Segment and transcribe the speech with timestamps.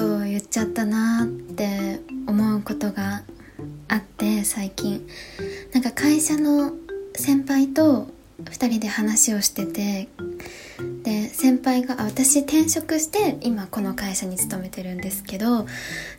[0.00, 3.22] ことを言っちゃったなって思うことが
[3.88, 5.06] あって最近
[5.72, 6.72] なんか会社の
[7.14, 8.06] 先輩と
[8.44, 10.08] 2人で話をしてて
[11.02, 15.66] で先輩が私転職して今この会社に勤めてるんですけど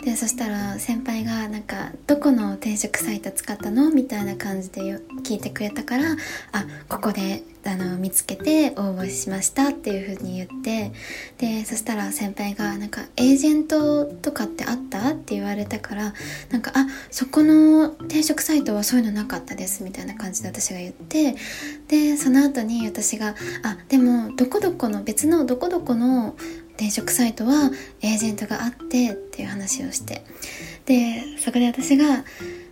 [0.03, 4.81] でそしたら先輩がなんか「どこの転職サイト使ったの?」みたいな感じで
[5.23, 6.15] 聞いてくれたから
[6.53, 10.91] 「あここであの見つけて応募しました」っていう風に言って
[11.37, 16.13] でそしたら先輩が「なんかエージェントとかってあった?」って言われたから
[16.49, 21.35] なんか「あそこの転職サイトはそういうのなかったです」みたいな感じで私が言って
[21.87, 26.35] でその後に私が「あでもどこどこの別のどこどこの
[26.77, 30.23] 転職サイトはエージェントがあってっていう話をして
[30.85, 32.23] でそこで私が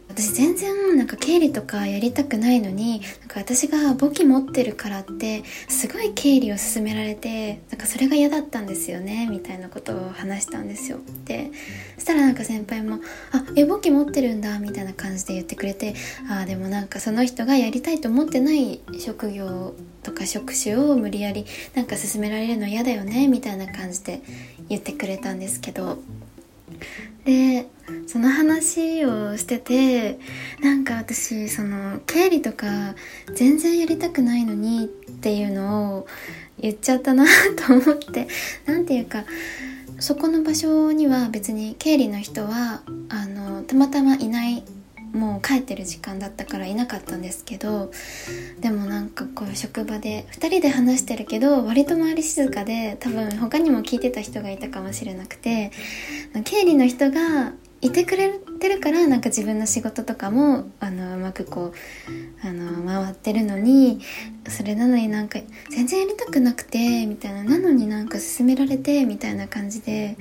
[0.10, 11.00] 私全然なんか経理とかやりたくないのになんか私が簿記持ってるからってすごい経理を勧められてなんかそれが嫌だったんですよねみたいなことを話したんですよ。
[11.26, 11.52] で
[11.96, 13.00] そしたらなんか先輩も
[13.32, 15.94] 「あえ簿記持ってるんだ」みたいな感じで言ってくれて
[16.30, 24.22] ああでもなんかその人がやりたいと思ってない職業とか職種を無理やりなんか勧められるの嫌だよねみたいな感じで
[24.70, 26.00] 言ってくれたんですけど
[27.30, 27.68] で
[28.08, 30.18] その話をしてて
[30.62, 32.96] なんか私その経理とか
[33.36, 36.08] 全然やりたくないのにっていうのを
[36.60, 37.26] 言っちゃったな
[37.68, 38.28] と思って
[38.66, 39.26] 何て言うか
[40.00, 44.64] そこの場所には別に経理の人はあのたまたまいない
[45.40, 47.92] 帰ってる時間だったからいなかったんですけど
[48.60, 55.72] でもなんかこう職場で2人で話してるけど割と周り静かで多分他にも聞いてた人がいたかもしれなくて
[56.44, 58.30] 経理の人がいてくれ
[58.60, 61.74] てるからなんか自分の仕事とかもあのうまくこ
[62.44, 64.02] うあの回ってるのに
[64.50, 70.18] それなのになんか全然やりたくなくてみたいななのになんか勧められてみたいな感じで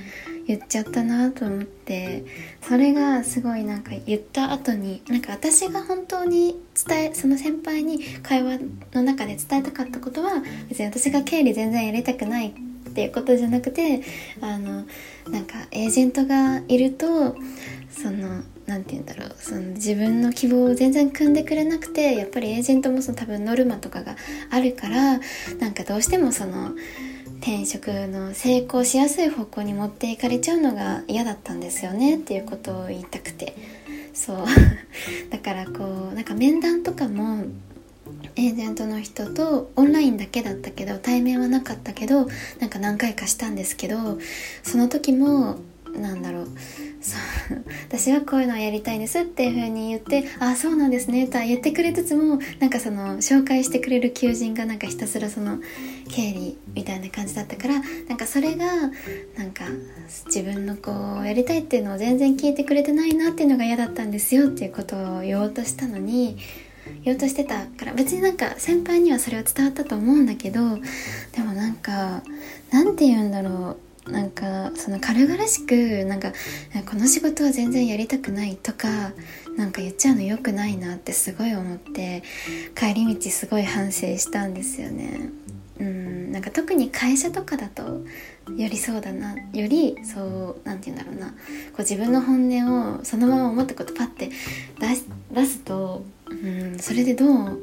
[0.47, 2.25] 言っちゃったなと思って
[2.63, 8.61] それがすごいなんか言った後になんか私が本当に伝えその先輩に会話
[8.93, 12.55] の中で伝えたかったことは別に私が経理全然やりたくない
[12.99, 14.03] っていうことじゃなくて
[14.41, 14.85] あの
[15.31, 17.37] なんかエージェントがいると
[17.91, 24.17] その何て言うんだろうその自分の希望を全然組んでくれなくてやっぱりエージェントもその多分ノルマとかが
[24.51, 25.21] あるから
[25.61, 26.73] なんかどうしてもその
[27.41, 33.55] 転職の成功しやすい方向に持っていかれちゃうのが嫌だったんですよねっていうことを言いたくて。
[34.13, 34.39] そう。
[35.31, 37.45] だからこうなんか面談とかも
[38.37, 42.29] エージェントの人とオンラインだけだったけど対面はなかったけど
[42.61, 44.19] なんか何回かしたんですけど
[44.63, 45.59] その時も
[45.97, 46.49] なんだろう
[47.01, 47.17] そ
[47.55, 55.59] う私はこういうのをやりたいですっていう風に言って「ああそうなんですね」とは言ってくれつつもなんかその紹介してくれる求人がなんかひたすらその
[56.11, 57.75] 経理みたいな感じだったから
[58.09, 58.67] なんかそれが
[59.37, 59.65] なんか
[60.27, 66.39] 自分のこうやりたいっていうのを全然聞いてくれてないなっていうのが嫌だったんですよっていうことを言おうとしたのに
[67.03, 70.61] 言おうとしてたから別になんか先輩にはそれは伝わったと思うんだけど
[71.33, 72.23] でもなんか
[72.71, 73.77] なんて言うんだろ
[74.07, 76.33] うなんかその軽々しくなんか
[76.91, 79.13] この仕事は全然やりたくないとか
[79.57, 82.23] なんか言っちゃうの良くないなってすごい思って
[82.75, 85.31] 帰り道すごい反省したんですよね。
[85.81, 91.35] うんなんか特に会社とかだとよりそうだなよりそう何て言うんだろうなこ
[91.79, 94.31] う自分の本音をそのまま思ったことパッて
[95.31, 97.63] 出すとうんそれでどう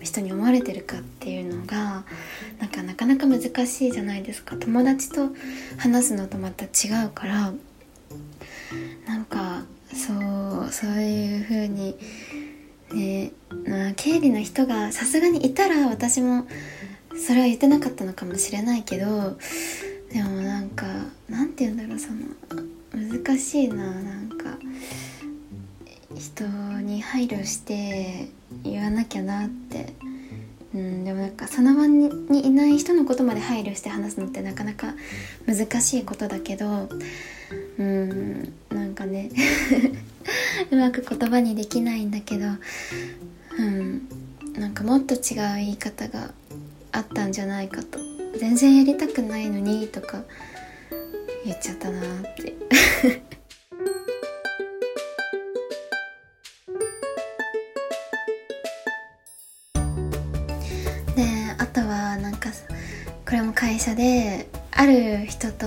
[0.00, 2.04] 人に思われてるかっていうのが
[2.58, 4.56] なんかなかなか難しいじゃないですか。
[4.56, 5.30] 友達と
[5.78, 7.52] 話すのとまた違うから
[9.06, 11.96] なんかそうそういう風に
[12.92, 13.32] ね
[13.66, 16.46] ま経理の人がさすがにいたら私も
[17.16, 19.38] それは言ってなかったのかもしれないけど
[20.12, 20.86] でもなんか
[21.28, 22.18] なんて言うんだろうその
[22.92, 24.58] 難しいななんか。
[26.22, 26.44] 人
[26.82, 28.28] に配慮して
[28.62, 29.92] 言わなきゃなって。
[30.74, 32.08] うんでもなんかその場に
[32.46, 34.94] いない人のことまで配慮して話すのってなかなか
[35.44, 36.88] 難しいことだけど
[37.78, 39.30] うんなんかね。
[40.70, 42.46] うまく言葉にできないんだけど
[43.58, 44.08] うん
[44.54, 45.20] なんかもっと違う
[45.56, 46.32] 言い方が
[46.92, 47.98] あったんじゃないかと。
[48.38, 50.22] 全然やりたくないのにとか
[51.44, 52.54] 言っちゃったなって。
[63.72, 65.66] 会社である人と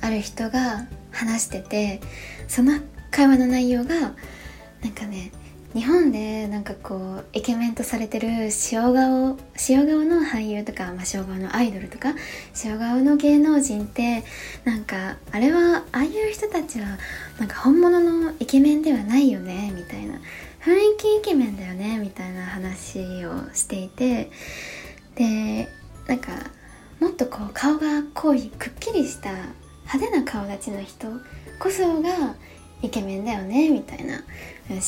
[0.00, 2.00] ある人が話してて
[2.48, 5.32] その会話の内容がなんかね
[5.74, 9.38] 日本でなんかこうイケメンとされてる塩顔
[9.68, 12.14] 塩顔の俳優とか、まあ、塩顔のアイドルとか
[12.64, 14.24] 塩顔の芸能人って
[14.64, 16.86] なんかあれはああいう人たちは
[17.38, 20.18] なんか本物のイケメンではないよねみたいな。
[20.64, 24.30] 雰囲気イケメンだよねみたいな話をしていて。
[25.16, 25.68] で
[26.08, 26.32] なんか
[27.02, 29.32] もっとこう顔が濃いくっきりした
[29.92, 31.08] 派手な顔立ちの人
[31.58, 32.36] こそが
[32.80, 34.22] イケメンだよねみたいな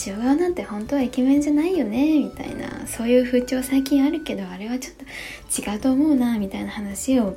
[0.06, 7.36] 塩顔なんて本当はイケメンじゃないよねみたいなそういう風潮最近あるけどあれはちょっと違うと思うなみたいな話を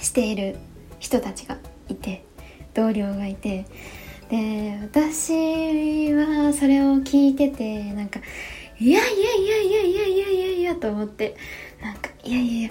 [0.00, 0.56] している
[0.98, 1.56] 人たちが
[1.88, 2.24] いて
[2.74, 3.64] 同僚がいて。
[4.30, 8.20] で私はそれを聞いててなんか
[8.80, 11.36] いやいやいやいやいやいやいやいやと思って
[11.82, 12.70] なんかいやいや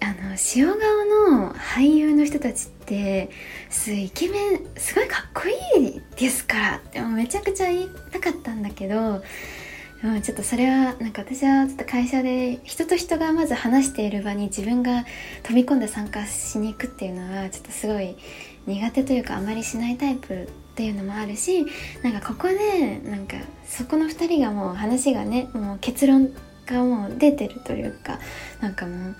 [0.00, 3.30] あの塩顔の俳優の人たちって
[3.68, 5.42] すイケメンすごいかっこ
[5.76, 9.22] いいですからでもめちゃくちゃ言いたかったんだけど
[10.04, 15.04] うん、ちょっとそれはなんか私はちょっと会社で人と人がまず話している場に自分が
[15.42, 18.16] 飛び込んで参加しに行くっていうのはちょっとすごい
[18.66, 21.66] 苦手というかあまりしないタイプっていうのもあるし
[22.02, 26.32] なんかここでなんかそこの2人がもう話がねもう結論
[26.66, 28.20] がもう出てるというか
[28.60, 29.16] なんかもう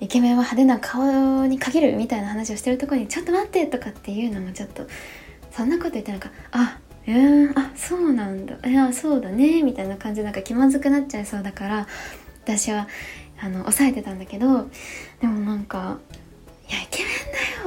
[0.00, 4.86] イケメンは派手な顔に限るみたいな話をしてるとこにちょっと待ってとかっていうのもちょっと
[5.50, 8.56] そんなこと言ってなんかあえー、あそうなんだ。
[8.68, 11.86] いやそうだねみたいな感じでなんか気まずくなっちゃいそうだから
[12.44, 12.88] 私は
[13.40, 14.68] あの抑えてたんだけど
[15.20, 15.98] でもなんか
[16.68, 17.08] いやイケメ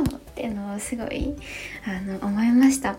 [0.04, 1.36] ンだよっていうのをすごい
[1.86, 2.98] あの思いました。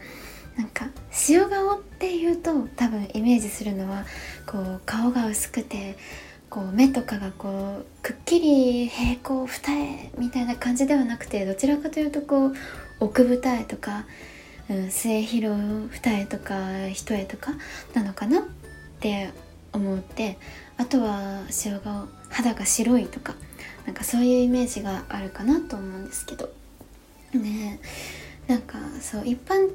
[0.56, 0.86] なんか
[1.28, 4.04] 塩顔っていうと多分イメージするのは
[4.46, 5.96] こう顔が薄くて
[6.54, 12.54] こう目とかがこうくっきり平行二重みたいな感じではなくてどちらかというとこう
[13.00, 14.04] 奥二重とか
[14.70, 15.60] うん、末広
[15.90, 17.52] 二重とか一重とか
[17.92, 18.42] なのかなっ
[19.00, 19.30] て
[19.72, 20.38] 思って
[20.78, 23.34] あとは塩顔肌が白いとか
[23.84, 26.48] なんかそういうイメージがあるかなと思うんですけど。
[27.34, 27.80] ね
[28.46, 29.70] なんかそう一般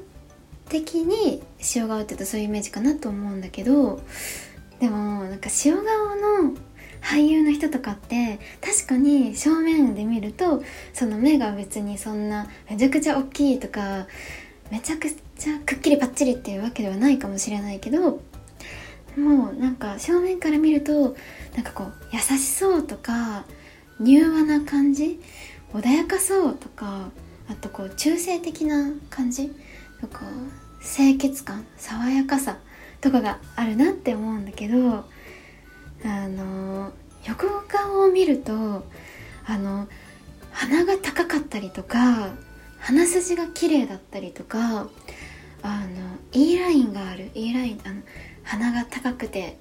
[0.70, 1.44] 的に
[1.76, 4.00] 塩顔って言うとそういうイメージかなと思うんだけど
[4.80, 5.84] でもなんか塩顔
[6.16, 6.56] の
[7.02, 10.64] 俳優の人とかって確かに正面で見ると
[10.94, 14.08] その目が別にそんなめちゃくちゃ大きいとか
[14.70, 18.22] めちゃくちゃくっきりパッチリっていうわけではないかもしれないけど
[19.18, 21.16] もうなんか正面から見ると
[21.56, 23.46] なんかこう優しそうとか
[24.02, 25.20] 柔和な感じ
[25.74, 27.10] 穏やかそうとか
[27.50, 29.52] あとこう中性的な感じ
[30.00, 30.22] とか
[30.82, 32.58] 清潔感爽やかさ
[33.02, 35.06] とかがあるなって思うんだけど
[36.06, 36.92] あの
[37.28, 38.86] 横顔を見ると
[39.46, 39.88] あの
[40.52, 42.30] 鼻が高かったりとか
[42.80, 44.88] 鼻筋が綺麗だったりとか
[45.62, 45.88] あの
[46.32, 47.32] E ラインがある。
[47.34, 48.02] E ラインあの
[48.44, 49.58] 鼻が高くて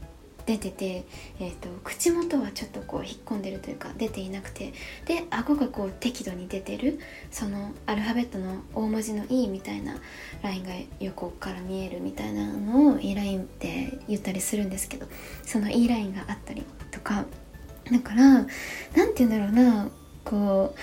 [0.48, 1.04] 出てて、
[1.40, 4.72] えーと、口元はちょっとこう引っ込んでるというか出ていなくて
[5.04, 6.98] で顎がこう適度に出てる
[7.30, 9.96] そのアルファベットの大文字の E みたいな
[10.42, 15.06] ラインが横から見えるみたいなのを E ラインって言ったりするんですけど
[15.44, 17.26] その E ラインがあったりとか。
[17.90, 18.46] だから何
[19.14, 19.90] て言うんだろうな
[20.28, 20.78] こう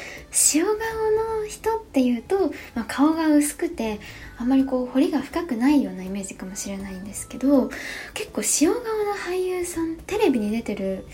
[0.55, 3.99] 塩顔の人っていうと、まあ、顔が薄くて
[4.39, 7.69] あんまりこう彫りが深くないようなイメージかもしれないんですけど
[8.15, 11.05] 結構塩顔の俳優さんテレビに出てる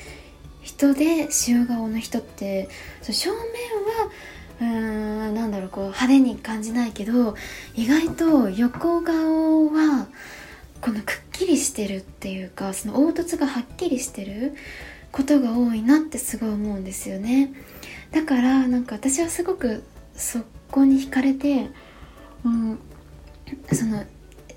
[0.62, 2.70] 人で塩顔の人って
[3.02, 3.46] 正面は
[4.62, 7.36] うーんなんだろうこう派手に感じないけど
[7.76, 10.08] 意外と横顔は
[10.80, 14.56] このくっきりしてるっていうかその凹凸がはっきりしてる
[15.12, 17.54] ことが多いなってすごい思うんですよね。
[18.12, 19.84] だからなんか私はすごく
[20.16, 20.40] そ
[20.70, 21.70] こに惹かれて、
[22.46, 22.80] うん、
[23.74, 24.06] その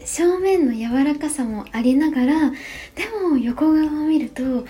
[0.04, 2.56] 正面の柔らかさもありながらで
[3.28, 4.66] も横側を見ると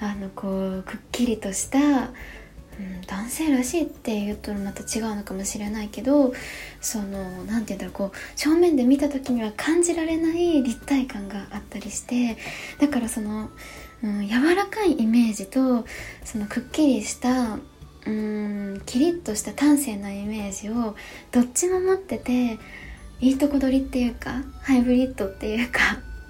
[0.00, 6.32] あのこうくっきりとした、うん、男性らしいって言うとまた違うのかもしれないけど
[6.80, 12.36] その何て言うんだろうこう正面で見た時には感じられない立体感があったりして
[12.78, 13.50] だからその、
[14.02, 15.84] うん、柔らかいイメージと
[16.24, 17.58] そのくっきりした
[18.06, 20.94] うんキリッとした端正なイメージを
[21.32, 22.58] どっちも持ってて
[23.20, 25.80] いいとこ取りっていうかハイブリッドっていうか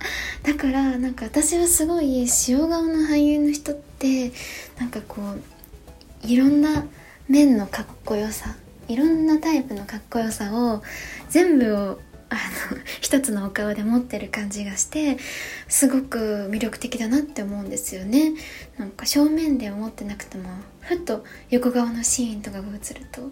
[0.42, 4.32] だからなんか私はすごい塩顔の俳優の人って
[4.78, 6.86] なんかこういろんな
[7.28, 8.56] 面のかっこよさ
[8.88, 10.82] いろんなタイプのかっこよさを
[11.28, 15.16] 全部をあの一つのお顔で持ってる感じがして
[15.68, 18.32] すごく魅力的だなって思うんですよね。
[18.78, 20.48] なんか正面で思ってなくても
[20.80, 23.22] ふっと横側のシーンとかが映ると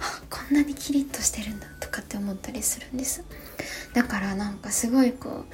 [0.00, 3.24] あこんなにキリッとしてるんだとかって思ったりするんです。
[3.92, 5.44] だからなんかすごいこう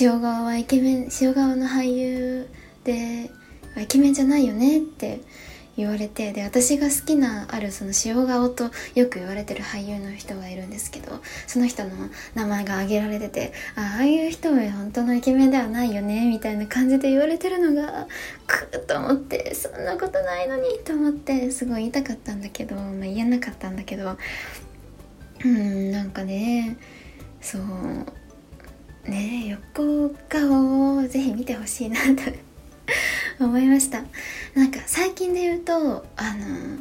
[0.00, 2.48] 塩顔はイケメン塩顔の俳優
[2.84, 3.30] で
[3.80, 5.20] イケメンじゃないよねって
[5.76, 11.90] 言われてで私が好きなあるその塩顔とよく言われてる俳優の人がいるんですけどその人の
[12.34, 18.06] 名前が挙げられててああいう人は本当のイケメンではないよねみたいな感じで言われてるのが
[18.46, 24.16] クッと思ってそんなことないのにと思ってすごい言いたかったんだけど、まあ、言えなかったんだけど
[25.44, 26.76] うんなんかね
[27.40, 32.22] そうね横顔をぜひ見てほしいなと
[33.40, 34.04] 思いました。
[34.54, 36.78] なんか最近で言うとあの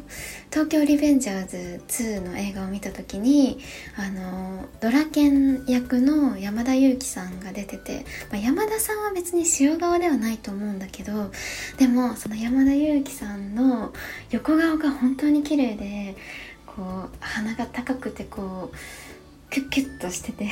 [0.51, 3.59] 東京リベンジャーズ2の映画を見た時に
[3.97, 11.31] あのドラケン役の山田裕貴さんが出てて、まあ、山田さんは別に塩顔ではないと思うんだけど
[11.77, 13.93] でもその山田裕貴さんの
[14.29, 16.15] 横顔が本当に綺麗で
[16.67, 20.49] こう鼻が高くてこうキュッキュッとしてて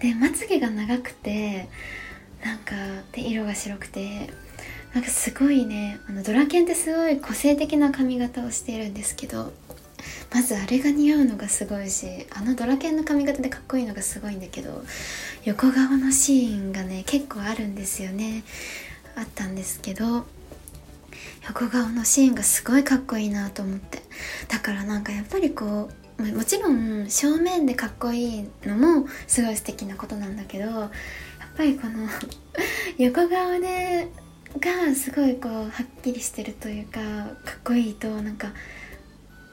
[0.00, 1.68] でまつげが長くて
[2.42, 2.74] なんか
[3.12, 4.30] で色が白くて
[4.94, 9.52] なんかすごいねあのドラケンってすごい個性的な髪型をしているんですけど
[10.32, 14.82] まずあれが似合うのがすごいしあのドラケンの髪型でかっこいいのがすごいんだけど
[15.44, 18.44] 横顔のシーンがね結構あるんですよね。
[19.14, 20.24] あったんですけど
[21.46, 24.02] 横顔のシーンがすごいかっこいいなと思って。
[24.48, 30.90] だからなんかやっぱりこうもちろん正面でかっこいいのもすごい素敵なことなんだけどやっ
[31.56, 32.08] ぱりこの
[32.98, 34.08] 横顔で
[34.58, 35.70] がすごいこうはっ
[36.02, 37.00] きりしてるというか
[37.44, 38.48] かっこいいとなんか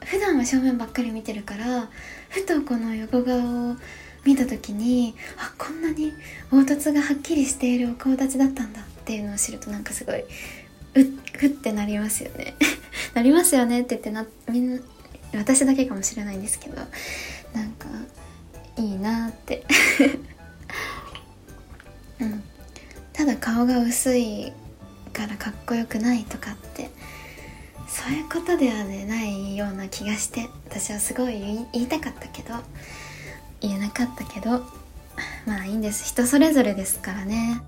[0.04, 1.88] 普段は正面ばっかり見てるから
[2.28, 3.76] ふとこの横顔を
[4.24, 6.12] 見た時にあこんなに
[6.50, 10.24] 凹凸がはっきりしているお顔立ちだったんだっていうのを知るとなんかすごい
[10.94, 12.56] うっふってなりますよね。
[13.14, 14.82] なりますよねって言ってなみんな
[15.34, 16.76] 私だけかもしれないんですけど。
[17.54, 17.88] なんか
[18.76, 19.64] いいなって。
[22.20, 22.42] うん。
[23.12, 24.52] ただ顔が薄い
[25.20, 26.90] からかっこよくないとかって
[27.86, 32.54] そういうことではねないような気がして私はすごい言いたかったけど
[33.60, 34.64] 言えなかったけど
[35.44, 36.04] まあいいんです。
[36.04, 37.60] 人それぞれですからね。